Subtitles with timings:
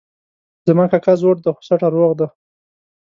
[0.67, 2.27] زما کاکا زوړ ده خو سټه روغ ده